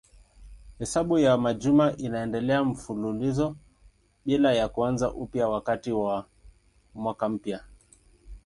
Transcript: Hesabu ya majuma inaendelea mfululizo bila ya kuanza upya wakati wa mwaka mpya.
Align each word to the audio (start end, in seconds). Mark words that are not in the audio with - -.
Hesabu 0.79 1.19
ya 1.19 1.37
majuma 1.37 1.97
inaendelea 1.97 2.63
mfululizo 2.63 3.55
bila 4.25 4.53
ya 4.53 4.69
kuanza 4.69 5.13
upya 5.13 5.49
wakati 5.49 5.91
wa 5.91 6.25
mwaka 6.95 7.29
mpya. 7.29 7.63